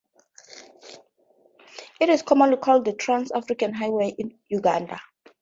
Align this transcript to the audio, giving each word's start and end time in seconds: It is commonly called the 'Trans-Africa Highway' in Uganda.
It 1.99 2.09
is 2.09 2.23
commonly 2.23 2.57
called 2.57 2.85
the 2.85 2.93
'Trans-Africa 2.93 3.71
Highway' 3.73 4.15
in 4.17 4.35
Uganda. 4.49 4.99